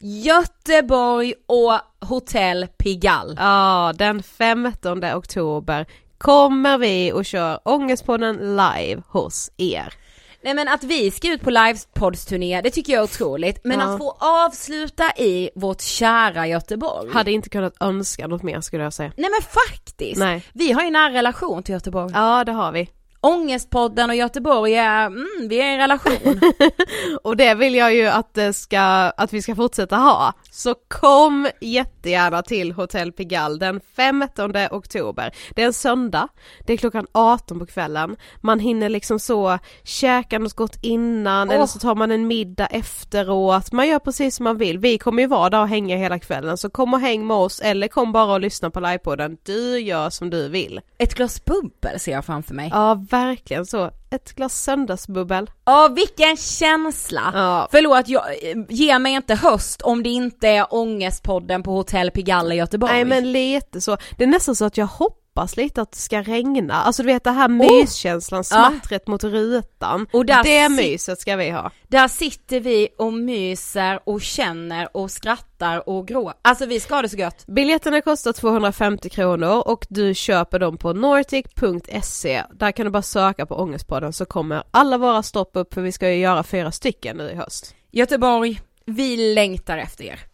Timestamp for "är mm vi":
24.74-25.60